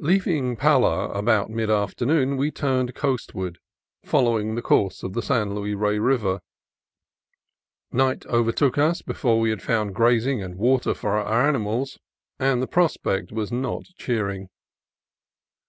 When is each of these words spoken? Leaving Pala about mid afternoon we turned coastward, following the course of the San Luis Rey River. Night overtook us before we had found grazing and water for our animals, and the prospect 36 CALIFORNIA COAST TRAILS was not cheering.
Leaving 0.00 0.56
Pala 0.56 1.10
about 1.10 1.48
mid 1.48 1.70
afternoon 1.70 2.36
we 2.36 2.50
turned 2.50 2.92
coastward, 2.96 3.60
following 4.04 4.56
the 4.56 4.62
course 4.62 5.04
of 5.04 5.12
the 5.12 5.22
San 5.22 5.54
Luis 5.54 5.76
Rey 5.76 6.00
River. 6.00 6.40
Night 7.92 8.26
overtook 8.26 8.78
us 8.78 9.00
before 9.00 9.38
we 9.38 9.50
had 9.50 9.62
found 9.62 9.94
grazing 9.94 10.42
and 10.42 10.56
water 10.58 10.92
for 10.92 11.10
our 11.10 11.46
animals, 11.46 12.00
and 12.36 12.60
the 12.60 12.66
prospect 12.66 13.28
36 13.28 13.30
CALIFORNIA 13.30 13.30
COAST 13.30 13.30
TRAILS 13.32 13.78
was 13.78 13.92
not 13.92 14.04
cheering. 14.04 14.48